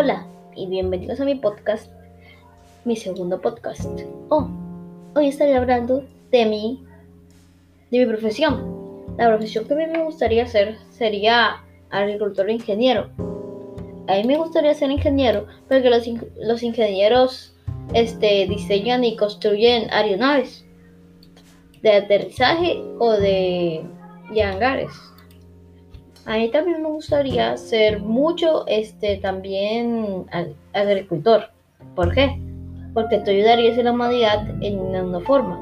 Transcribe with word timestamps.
Hola 0.00 0.24
y 0.54 0.68
bienvenidos 0.68 1.20
a 1.20 1.24
mi 1.24 1.34
podcast, 1.34 1.90
mi 2.84 2.94
segundo 2.94 3.40
podcast. 3.40 4.00
Oh, 4.28 4.48
hoy 5.16 5.26
estaré 5.26 5.56
hablando 5.56 6.04
de 6.30 6.46
mi, 6.46 6.84
de 7.90 7.98
mi 7.98 8.06
profesión. 8.06 9.16
La 9.16 9.26
profesión 9.26 9.64
que 9.64 9.74
a 9.74 9.76
mí 9.76 9.86
me 9.88 10.04
gustaría 10.04 10.44
hacer 10.44 10.78
sería 10.90 11.64
agricultor 11.90 12.48
e 12.48 12.52
ingeniero. 12.52 13.08
A 14.06 14.14
mí 14.14 14.22
me 14.24 14.36
gustaría 14.36 14.72
ser 14.72 14.92
ingeniero 14.92 15.48
porque 15.68 15.90
los, 15.90 16.06
los 16.40 16.62
ingenieros 16.62 17.56
este, 17.92 18.46
diseñan 18.46 19.02
y 19.02 19.16
construyen 19.16 19.90
aeronaves 19.90 20.64
de 21.82 21.90
aterrizaje 21.90 22.80
o 23.00 23.14
de, 23.14 23.84
de 24.32 24.42
hangares. 24.44 24.92
A 26.28 26.36
mí 26.36 26.50
también 26.50 26.82
me 26.82 26.90
gustaría 26.90 27.56
ser 27.56 28.00
mucho 28.00 28.66
este 28.66 29.16
también 29.16 30.26
agricultor. 30.74 31.44
¿Por 31.94 32.12
qué? 32.12 32.38
Porque 32.92 33.20
tú 33.20 33.30
ayudarías 33.30 33.78
a 33.78 33.82
la 33.84 33.92
humanidad 33.92 34.46
en 34.60 34.78
una 34.78 35.20
forma, 35.20 35.58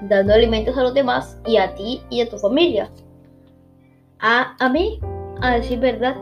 dando 0.00 0.32
alimentos 0.32 0.78
a 0.78 0.84
los 0.84 0.94
demás 0.94 1.38
y 1.46 1.58
a 1.58 1.74
ti 1.74 2.00
y 2.08 2.22
a 2.22 2.30
tu 2.30 2.38
familia. 2.38 2.88
A, 4.20 4.56
a 4.58 4.70
mí, 4.70 5.00
a 5.42 5.56
decir 5.56 5.80
verdad, 5.80 6.16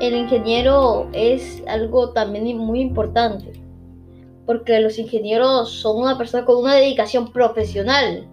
el 0.00 0.12
ingeniero 0.12 1.08
es 1.12 1.62
algo 1.68 2.10
también 2.10 2.58
muy 2.58 2.80
importante. 2.80 3.52
Porque 4.46 4.80
los 4.80 4.98
ingenieros 4.98 5.70
son 5.70 5.98
una 5.98 6.18
persona 6.18 6.44
con 6.44 6.56
una 6.56 6.74
dedicación 6.74 7.32
profesional 7.32 8.26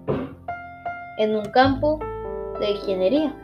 en 1.20 1.36
un 1.36 1.46
campo 1.46 2.00
de 2.60 2.72
ingeniería 2.72 3.36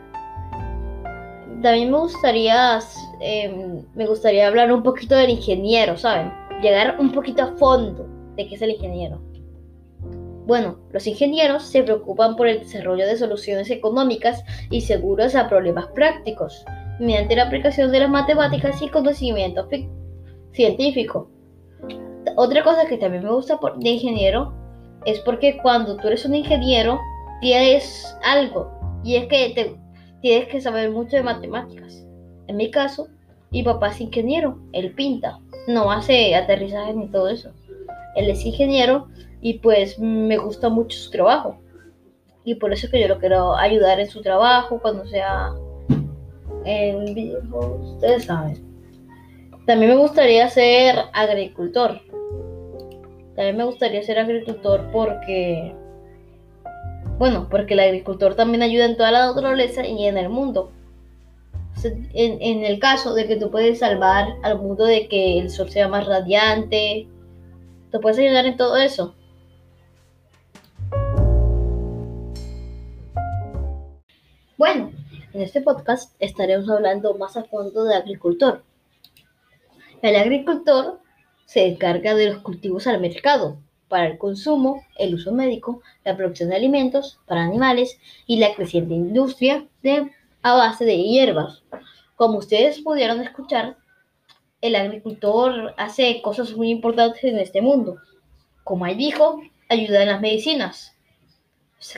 también 1.62 1.90
me 1.90 1.98
gustaría, 1.98 2.80
em, 3.20 3.84
me 3.94 4.06
gustaría 4.06 4.46
hablar 4.46 4.72
un 4.72 4.82
poquito 4.82 5.14
del 5.14 5.30
ingeniero, 5.30 5.96
¿saben? 5.96 6.32
Llegar 6.62 6.98
un 6.98 7.12
poquito 7.12 7.42
a 7.42 7.56
fondo 7.56 8.06
de 8.36 8.46
qué 8.46 8.54
es 8.54 8.62
el 8.62 8.70
ingeniero. 8.70 9.20
Bueno, 10.46 10.78
los 10.90 11.06
ingenieros 11.06 11.64
se 11.64 11.82
preocupan 11.82 12.34
por 12.36 12.48
el 12.48 12.60
desarrollo 12.60 13.06
de 13.06 13.16
soluciones 13.16 13.70
económicas 13.70 14.42
y 14.70 14.80
seguras 14.80 15.34
a 15.36 15.48
problemas 15.48 15.86
prácticos, 15.94 16.64
mediante 16.98 17.36
la 17.36 17.44
aplicación 17.44 17.92
de 17.92 18.00
las 18.00 18.10
matemáticas 18.10 18.80
y 18.82 18.88
conocimiento 18.88 19.68
científico. 20.52 21.30
Otra 22.36 22.62
cosa 22.62 22.86
que 22.86 22.96
también 22.96 23.24
me 23.24 23.32
gusta 23.32 23.58
de 23.76 23.90
ingeniero 23.90 24.52
es 25.04 25.20
porque 25.20 25.58
cuando 25.62 25.96
tú 25.96 26.08
eres 26.08 26.24
un 26.24 26.34
ingeniero 26.34 26.98
tienes 27.40 28.14
algo 28.24 28.70
y 29.02 29.16
es 29.16 29.26
que 29.26 29.52
te, 29.54 29.79
tienes 30.20 30.48
que 30.48 30.60
saber 30.60 30.90
mucho 30.90 31.16
de 31.16 31.22
matemáticas. 31.22 32.04
En 32.46 32.56
mi 32.56 32.70
caso, 32.70 33.08
mi 33.50 33.62
papá 33.62 33.88
es 33.88 34.00
ingeniero, 34.00 34.58
él 34.72 34.92
pinta, 34.94 35.38
no 35.66 35.90
hace 35.90 36.34
aterrizaje 36.34 36.94
ni 36.94 37.08
todo 37.08 37.28
eso. 37.28 37.50
Él 38.16 38.28
es 38.28 38.44
ingeniero 38.44 39.08
y 39.40 39.58
pues 39.58 39.98
me 39.98 40.36
gusta 40.36 40.68
mucho 40.68 40.98
su 40.98 41.10
trabajo. 41.10 41.58
Y 42.44 42.54
por 42.56 42.72
eso 42.72 42.86
es 42.86 42.92
que 42.92 43.00
yo 43.00 43.08
lo 43.08 43.18
quiero 43.18 43.54
ayudar 43.54 44.00
en 44.00 44.08
su 44.08 44.22
trabajo 44.22 44.80
cuando 44.80 45.06
sea 45.06 45.52
en 46.64 47.36
ustedes 47.82 48.24
saben. 48.24 48.70
También 49.66 49.92
me 49.92 49.96
gustaría 49.98 50.48
ser 50.48 50.96
agricultor. 51.12 52.00
También 53.36 53.56
me 53.56 53.64
gustaría 53.64 54.02
ser 54.02 54.18
agricultor 54.18 54.90
porque 54.92 55.74
bueno, 57.20 57.48
porque 57.50 57.74
el 57.74 57.80
agricultor 57.80 58.34
también 58.34 58.62
ayuda 58.62 58.86
en 58.86 58.96
toda 58.96 59.10
la 59.10 59.26
naturaleza 59.26 59.86
y 59.86 60.06
en 60.06 60.16
el 60.16 60.30
mundo. 60.30 60.72
En, 61.84 62.64
el 62.64 62.78
caso 62.78 63.12
de 63.12 63.26
que 63.26 63.36
tú 63.36 63.50
puedes 63.50 63.80
salvar 63.80 64.36
al 64.42 64.56
mundo 64.56 64.86
de 64.86 65.06
que 65.06 65.38
el 65.38 65.50
sol 65.50 65.68
sea 65.68 65.86
más 65.86 66.06
radiante, 66.06 67.08
tú 67.92 68.00
puedes 68.00 68.18
ayudar 68.18 68.46
en 68.46 68.56
todo 68.56 68.78
eso. 68.78 69.14
Bueno, 74.56 74.90
en 75.34 75.42
este 75.42 75.60
podcast 75.60 76.14
estaremos 76.20 76.70
hablando 76.70 77.12
más 77.18 77.36
a 77.36 77.44
fondo 77.44 77.84
de 77.84 77.96
agricultor. 77.96 78.64
El 80.00 80.16
agricultor 80.16 81.00
se 81.44 81.66
encarga 81.66 82.14
de 82.14 82.30
los 82.32 82.38
cultivos 82.38 82.86
al 82.86 82.98
mercado, 82.98 83.58
para 83.90 84.06
el 84.06 84.18
consumo, 84.18 84.86
el 84.96 85.16
uso 85.16 85.32
médico, 85.32 85.82
la 86.04 86.16
producción 86.16 86.48
de 86.48 86.56
alimentos 86.56 87.18
para 87.26 87.42
animales 87.42 87.98
y 88.26 88.38
la 88.38 88.54
creciente 88.54 88.94
industria 88.94 89.66
de, 89.82 90.10
a 90.42 90.54
base 90.54 90.86
de 90.86 90.96
hierbas. 90.96 91.62
Como 92.14 92.38
ustedes 92.38 92.80
pudieron 92.80 93.20
escuchar, 93.20 93.76
el 94.62 94.76
agricultor 94.76 95.74
hace 95.76 96.22
cosas 96.22 96.52
muy 96.56 96.70
importantes 96.70 97.24
en 97.24 97.38
este 97.38 97.60
mundo. 97.60 97.96
Como 98.62 98.84
ahí 98.84 98.94
dijo, 98.94 99.42
ayuda 99.68 100.02
en 100.02 100.08
las 100.08 100.20
medicinas. 100.20 100.96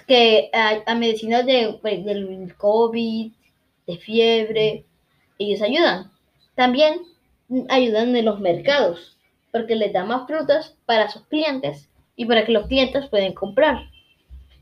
Que 0.06 0.50
a, 0.52 0.94
medicinas 0.94 1.44
de, 1.44 1.78
pues, 1.82 2.04
del 2.04 2.54
COVID, 2.56 3.32
de 3.86 3.96
fiebre, 3.98 4.86
ellos 5.38 5.60
ayudan. 5.60 6.10
También 6.54 7.02
ayudan 7.68 8.16
en 8.16 8.24
los 8.24 8.40
mercados 8.40 9.18
porque 9.52 9.76
les 9.76 9.92
da 9.92 10.04
más 10.04 10.26
frutas 10.26 10.76
para 10.86 11.08
sus 11.08 11.26
clientes 11.26 11.88
y 12.16 12.24
para 12.24 12.44
que 12.44 12.52
los 12.52 12.66
clientes 12.66 13.06
puedan 13.08 13.34
comprar. 13.34 13.90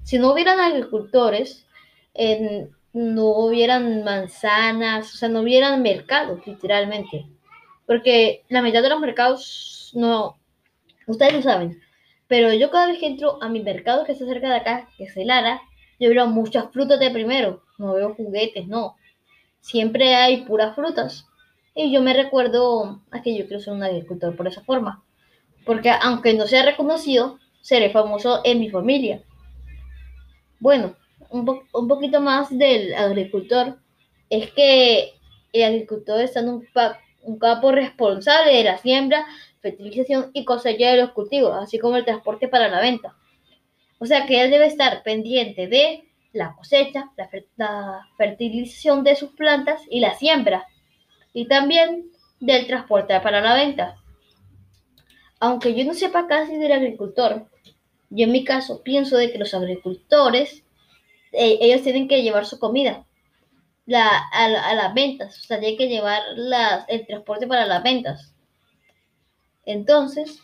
Si 0.02 0.18
no 0.18 0.32
hubieran 0.32 0.60
agricultores, 0.60 1.66
no 2.92 3.24
hubieran 3.24 4.04
manzanas, 4.04 5.14
o 5.14 5.16
sea, 5.16 5.28
no 5.28 5.40
hubieran 5.40 5.80
mercados, 5.82 6.46
literalmente. 6.46 7.26
Porque 7.86 8.44
la 8.48 8.62
mitad 8.62 8.82
de 8.82 8.88
los 8.88 9.00
mercados 9.00 9.92
no, 9.94 10.38
ustedes 11.06 11.32
lo 11.32 11.42
saben, 11.42 11.80
pero 12.28 12.52
yo 12.52 12.70
cada 12.70 12.86
vez 12.86 12.98
que 12.98 13.06
entro 13.06 13.42
a 13.42 13.48
mi 13.48 13.60
mercado 13.60 14.04
que 14.04 14.12
está 14.12 14.24
cerca 14.26 14.48
de 14.48 14.56
acá, 14.56 14.88
que 14.96 15.04
es 15.04 15.16
el 15.16 15.28
Lara, 15.28 15.60
yo 15.98 16.08
veo 16.08 16.26
muchas 16.26 16.70
frutas 16.72 16.98
de 16.98 17.10
primero, 17.10 17.62
no 17.78 17.94
veo 17.94 18.14
juguetes, 18.14 18.66
no. 18.66 18.96
Siempre 19.60 20.14
hay 20.14 20.44
puras 20.44 20.74
frutas. 20.74 21.26
Y 21.74 21.92
yo 21.92 22.02
me 22.02 22.14
recuerdo 22.14 23.00
a 23.10 23.22
que 23.22 23.36
yo 23.36 23.46
quiero 23.46 23.62
ser 23.62 23.74
un 23.74 23.82
agricultor 23.82 24.36
por 24.36 24.48
esa 24.48 24.62
forma. 24.62 25.04
Porque 25.64 25.90
aunque 25.90 26.34
no 26.34 26.46
sea 26.46 26.64
reconocido, 26.64 27.38
seré 27.60 27.90
famoso 27.90 28.40
en 28.44 28.60
mi 28.60 28.70
familia. 28.70 29.22
Bueno, 30.58 30.96
un, 31.30 31.44
poquito 31.88 32.20
más 32.20 32.56
del 32.56 32.94
agricultor 32.94 33.78
es 34.28 34.50
que 34.52 35.12
el 35.52 35.64
agricultor 35.64 36.20
está 36.20 36.40
en 36.40 36.48
un, 36.48 36.68
un 37.22 37.38
campo 37.38 37.72
responsable 37.72 38.54
de 38.54 38.64
la 38.64 38.78
siembra, 38.78 39.26
fertilización 39.60 40.30
y 40.32 40.44
cosecha 40.44 40.90
de 40.90 40.96
los 40.98 41.12
cultivos, 41.12 41.56
así 41.56 41.78
como 41.78 41.96
el 41.96 42.04
transporte 42.04 42.48
para 42.48 42.68
la 42.68 42.80
venta. 42.80 43.14
O 43.98 44.06
sea 44.06 44.26
que 44.26 44.42
él 44.42 44.50
debe 44.50 44.66
estar 44.66 45.02
pendiente 45.02 45.66
de 45.68 46.04
la 46.32 46.54
cosecha, 46.56 47.10
la 47.56 48.06
fertilización 48.16 49.04
de 49.04 49.16
sus 49.16 49.30
plantas 49.32 49.82
y 49.90 50.00
la 50.00 50.14
siembra 50.14 50.66
y 51.32 51.46
también 51.46 52.10
del 52.40 52.66
transporte 52.66 53.18
para 53.20 53.40
la 53.40 53.54
venta. 53.54 53.96
Aunque 55.38 55.74
yo 55.74 55.84
no 55.84 55.94
sepa 55.94 56.26
casi 56.26 56.56
del 56.56 56.72
agricultor, 56.72 57.48
yo 58.10 58.24
en 58.24 58.32
mi 58.32 58.44
caso 58.44 58.82
pienso 58.82 59.16
de 59.16 59.30
que 59.30 59.38
los 59.38 59.54
agricultores, 59.54 60.64
eh, 61.32 61.58
ellos 61.60 61.82
tienen 61.82 62.08
que 62.08 62.22
llevar 62.22 62.44
su 62.44 62.58
comida 62.58 63.06
a, 63.94 64.74
las 64.74 64.94
ventas, 64.94 65.38
o 65.38 65.46
sea, 65.46 65.58
tienen 65.58 65.78
que 65.78 65.88
llevar 65.88 66.22
el 66.88 67.06
transporte 67.06 67.46
para 67.46 67.66
las 67.66 67.82
ventas. 67.82 68.34
Entonces, 69.64 70.40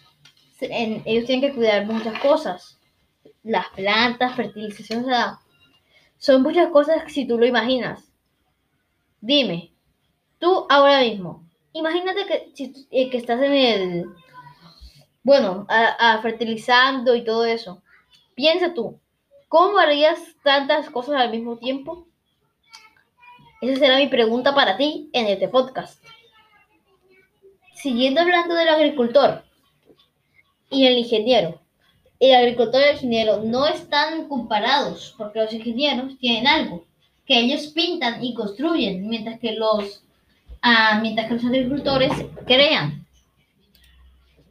ellos 0.60 1.26
tienen 1.26 1.40
que 1.40 1.54
cuidar 1.54 1.86
muchas 1.86 2.18
cosas, 2.20 2.78
las 3.42 3.68
plantas, 3.70 4.34
fertilización, 4.34 5.04
o 5.04 5.08
sea, 5.08 5.40
son 6.18 6.42
muchas 6.42 6.70
cosas 6.70 7.12
si 7.12 7.26
tú 7.26 7.38
lo 7.38 7.46
imaginas. 7.46 8.12
Dime, 9.20 9.72
Tú 10.38 10.66
ahora 10.68 11.00
mismo, 11.00 11.44
imagínate 11.72 12.26
que, 12.26 12.52
eh, 12.90 13.10
que 13.10 13.16
estás 13.16 13.40
en 13.42 13.52
el, 13.52 14.04
bueno, 15.22 15.66
fertilizando 16.22 17.14
y 17.14 17.24
todo 17.24 17.44
eso. 17.44 17.82
Piensa 18.34 18.74
tú, 18.74 19.00
¿cómo 19.48 19.78
harías 19.78 20.20
tantas 20.44 20.90
cosas 20.90 21.16
al 21.16 21.30
mismo 21.30 21.56
tiempo? 21.56 22.06
Esa 23.60 23.80
será 23.80 23.96
mi 23.96 24.08
pregunta 24.08 24.54
para 24.54 24.76
ti 24.76 25.08
en 25.12 25.26
este 25.26 25.48
podcast. 25.48 26.02
Siguiendo 27.74 28.20
hablando 28.20 28.54
del 28.54 28.68
agricultor 28.68 29.42
y 30.70 30.86
el 30.86 30.98
ingeniero. 30.98 31.60
El 32.20 32.34
agricultor 32.34 32.80
y 32.80 32.84
el 32.84 32.94
ingeniero 32.94 33.42
no 33.42 33.66
están 33.66 34.28
comparados 34.28 35.14
porque 35.16 35.40
los 35.40 35.52
ingenieros 35.52 36.18
tienen 36.18 36.46
algo 36.46 36.84
que 37.26 37.40
ellos 37.40 37.66
pintan 37.68 38.22
y 38.22 38.34
construyen, 38.34 39.08
mientras 39.08 39.40
que 39.40 39.52
los 39.52 40.05
mientras 41.00 41.28
que 41.28 41.34
los 41.34 41.44
agricultores 41.44 42.12
crean. 42.46 43.06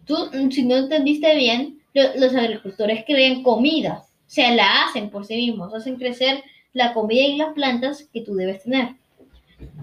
Tú, 0.06 0.30
si 0.52 0.64
no 0.64 0.76
entendiste 0.78 1.36
bien, 1.36 1.82
los 1.94 2.36
agricultores 2.36 3.04
crean 3.06 3.42
comida, 3.42 4.04
o 4.04 4.30
sea, 4.30 4.52
la 4.54 4.84
hacen 4.84 5.10
por 5.10 5.26
sí 5.26 5.36
mismos, 5.36 5.74
hacen 5.74 5.96
crecer 5.96 6.44
la 6.74 6.94
comida 6.94 7.24
y 7.24 7.38
las 7.38 7.54
plantas 7.54 8.08
que 8.14 8.22
tú 8.22 8.36
debes 8.36 8.64
tener. 8.64 8.96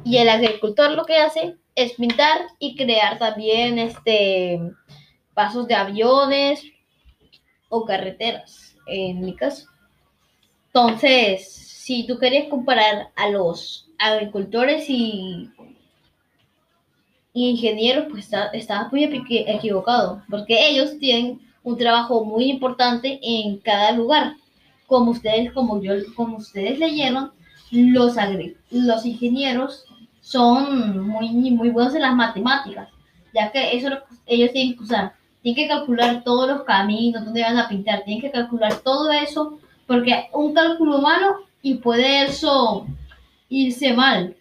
Y 0.04 0.18
el 0.18 0.28
agricultor 0.28 0.92
lo 0.92 1.04
que 1.04 1.16
hace 1.16 1.56
es 1.74 1.94
pintar 1.94 2.42
y 2.58 2.76
crear 2.76 3.18
también 3.18 3.78
este 3.78 4.60
pasos 5.34 5.66
de 5.66 5.74
aviones 5.74 6.62
o 7.68 7.86
carreteras, 7.86 8.76
en 8.86 9.20
mi 9.20 9.34
caso. 9.34 9.66
Entonces, 10.66 11.48
si 11.48 12.06
tú 12.06 12.18
querías 12.18 12.48
comparar 12.48 13.08
a 13.16 13.28
los 13.30 13.88
agricultores 13.98 14.84
y, 14.88 15.50
ingenieros, 17.34 18.06
pues 18.10 18.30
estabas 18.52 18.92
muy 18.92 19.04
equivocado, 19.04 20.22
porque 20.28 20.68
ellos 20.68 20.98
tienen 20.98 21.40
un 21.62 21.76
trabajo 21.76 22.24
muy 22.24 22.50
importante 22.50 23.18
en 23.22 23.58
cada 23.58 23.92
lugar. 23.92 24.34
Como 24.86 25.12
ustedes, 25.12 25.52
como 25.52 25.80
yo, 25.80 25.94
como 26.14 26.38
ustedes 26.38 26.78
leyeron, 26.78 27.32
los, 27.70 28.16
los 28.70 29.06
ingenieros 29.06 29.86
son 30.20 31.06
muy, 31.08 31.30
muy 31.50 31.70
buenos 31.70 31.94
en 31.94 32.02
las 32.02 32.14
matemáticas, 32.14 32.88
ya 33.34 33.50
que 33.50 33.76
eso 33.76 33.88
ellos 34.26 34.52
tienen 34.52 34.76
que 34.76 34.84
usar. 34.84 35.14
Tienen 35.42 35.62
que 35.62 35.68
calcular 35.68 36.22
todos 36.22 36.48
los 36.48 36.62
caminos, 36.62 37.24
dónde 37.24 37.42
van 37.42 37.58
a 37.58 37.68
pintar, 37.68 38.04
tienen 38.04 38.22
que 38.22 38.30
calcular 38.30 38.74
todo 38.76 39.10
eso, 39.10 39.58
porque 39.86 40.28
un 40.32 40.54
cálculo 40.54 40.98
malo 40.98 41.38
y 41.62 41.74
puede 41.74 42.24
eso 42.24 42.86
irse 43.48 43.92
mal. 43.92 44.36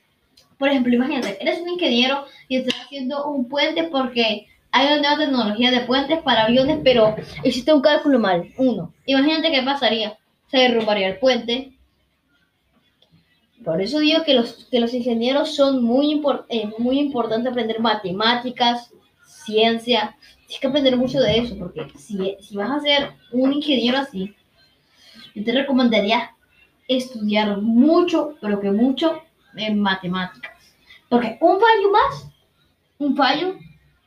Por 0.59 0.69
ejemplo, 0.69 0.93
imagínate, 0.93 1.41
eres 1.41 1.59
un 1.59 1.69
ingeniero 1.69 2.25
y 2.47 2.57
haciendo 2.91 3.25
un 3.25 3.47
puente 3.47 3.83
porque 3.83 4.47
hay 4.69 4.88
una 4.88 4.97
nueva 4.97 5.17
tecnología 5.17 5.71
de 5.71 5.79
puentes 5.85 6.21
para 6.23 6.43
aviones, 6.43 6.79
pero 6.83 7.15
hiciste 7.41 7.73
un 7.73 7.79
cálculo 7.79 8.19
mal. 8.19 8.49
Uno, 8.57 8.93
imagínate 9.05 9.49
qué 9.49 9.61
pasaría. 9.63 10.17
Se 10.47 10.57
derrumbaría 10.57 11.07
el 11.07 11.17
puente, 11.17 11.71
por 13.63 13.81
eso 13.81 13.99
digo 13.99 14.23
que 14.25 14.33
los, 14.33 14.67
que 14.69 14.81
los 14.81 14.93
ingenieros 14.93 15.55
son 15.55 15.81
muy, 15.81 16.21
eh, 16.49 16.69
muy 16.79 16.99
importantes 16.99 17.49
aprender 17.49 17.79
matemáticas, 17.79 18.91
ciencia. 19.25 20.17
Tienes 20.47 20.59
que 20.59 20.67
aprender 20.67 20.97
mucho 20.97 21.21
de 21.21 21.38
eso, 21.38 21.57
porque 21.57 21.88
si, 21.97 22.35
si 22.41 22.57
vas 22.57 22.71
a 22.71 22.81
ser 22.81 23.11
un 23.31 23.53
ingeniero 23.53 23.99
así, 23.99 24.35
yo 25.33 25.45
te 25.45 25.53
recomendaría 25.53 26.31
estudiar 26.89 27.61
mucho, 27.61 28.35
pero 28.41 28.59
que 28.59 28.71
mucho 28.71 29.21
en 29.55 29.79
matemáticas. 29.79 30.51
Porque 31.07 31.38
un 31.39 31.57
fallo 31.57 31.91
más, 31.91 32.31
un 33.01 33.15
fallo, 33.15 33.56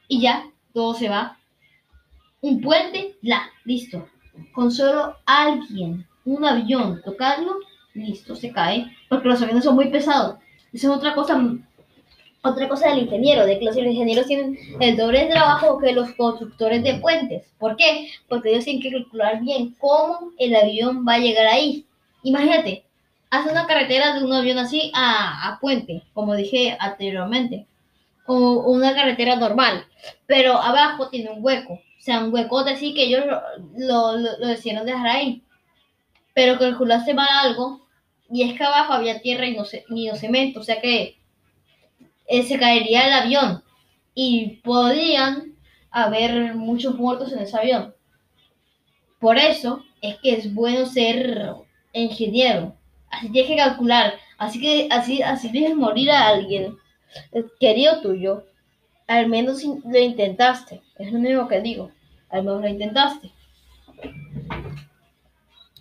y 0.08 0.20
ya 0.20 0.46
todo 0.72 0.94
se 0.94 1.08
va. 1.08 1.36
Un 2.40 2.60
puente, 2.60 3.16
la, 3.22 3.42
listo. 3.64 4.06
Con 4.52 4.70
solo 4.70 5.16
alguien, 5.26 6.06
un 6.24 6.44
avión, 6.44 7.00
tocarlo, 7.04 7.56
listo, 7.94 8.36
se 8.36 8.52
cae, 8.52 8.86
porque 9.08 9.28
los 9.28 9.42
aviones 9.42 9.64
son 9.64 9.74
muy 9.74 9.88
pesados. 9.88 10.36
Esa 10.72 10.88
es 10.88 10.92
otra 10.92 11.14
cosa, 11.14 11.40
otra 12.42 12.68
cosa 12.68 12.90
del 12.90 13.00
ingeniero, 13.00 13.46
de 13.46 13.58
que 13.58 13.64
los 13.64 13.76
ingenieros 13.76 14.26
tienen 14.26 14.58
el 14.80 14.96
doble 14.96 15.26
trabajo 15.26 15.78
que 15.78 15.92
los 15.92 16.12
constructores 16.12 16.82
de 16.82 16.94
puentes. 16.94 17.46
¿Por 17.58 17.76
qué? 17.76 18.08
Porque 18.28 18.50
ellos 18.50 18.64
tienen 18.64 18.82
que 18.82 18.92
calcular 18.92 19.40
bien 19.40 19.74
cómo 19.78 20.32
el 20.38 20.54
avión 20.54 21.04
va 21.06 21.14
a 21.14 21.18
llegar 21.18 21.46
ahí. 21.46 21.84
Imagínate, 22.22 22.84
hace 23.30 23.50
una 23.50 23.66
carretera 23.66 24.14
de 24.14 24.24
un 24.24 24.32
avión 24.32 24.58
así 24.58 24.92
a, 24.94 25.48
a 25.48 25.58
puente, 25.60 26.02
como 26.12 26.34
dije 26.36 26.76
anteriormente, 26.78 27.66
o 28.26 28.70
una 28.70 28.94
carretera 28.94 29.36
normal, 29.36 29.86
pero 30.26 30.54
abajo 30.54 31.08
tiene 31.08 31.30
un 31.30 31.44
hueco, 31.44 31.74
o 31.74 32.00
sea, 32.00 32.24
un 32.24 32.32
huecote 32.32 32.72
así 32.72 32.94
que 32.94 33.04
ellos 33.04 33.24
lo, 33.76 34.16
lo, 34.16 34.36
lo 34.38 34.46
decidieron 34.46 34.86
dejar 34.86 35.06
ahí. 35.08 35.42
Pero 36.34 36.58
calculaste 36.58 37.14
mal 37.14 37.28
algo 37.30 37.86
y 38.30 38.42
es 38.42 38.56
que 38.56 38.64
abajo 38.64 38.92
había 38.92 39.20
tierra 39.20 39.46
y 39.46 39.56
no, 39.56 39.64
ni 39.88 40.06
no 40.06 40.16
cemento, 40.16 40.60
o 40.60 40.62
sea 40.64 40.80
que 40.80 41.18
eh, 42.26 42.42
se 42.42 42.58
caería 42.58 43.06
el 43.06 43.12
avión 43.12 43.62
y 44.14 44.60
podrían 44.64 45.54
haber 45.90 46.54
muchos 46.54 46.94
muertos 46.96 47.32
en 47.32 47.40
ese 47.40 47.56
avión. 47.56 47.94
Por 49.20 49.38
eso 49.38 49.82
es 50.00 50.16
que 50.18 50.32
es 50.32 50.52
bueno 50.52 50.86
ser 50.86 51.54
ingeniero. 51.92 52.76
Así 53.10 53.30
tienes 53.30 53.50
que 53.50 53.56
calcular. 53.56 54.14
Así 54.38 54.60
que 54.60 54.88
así, 54.90 55.22
así 55.22 55.50
dejes 55.50 55.76
morir 55.76 56.10
a 56.10 56.28
alguien 56.28 56.76
querido 57.60 58.00
tuyo. 58.00 58.44
Al 59.06 59.28
menos 59.28 59.62
lo 59.64 59.98
intentaste. 59.98 60.82
Es 60.98 61.12
lo 61.12 61.18
único 61.18 61.48
que 61.48 61.60
digo. 61.60 61.90
Al 62.30 62.44
menos 62.44 62.62
lo 62.62 62.68
intentaste. 62.68 63.32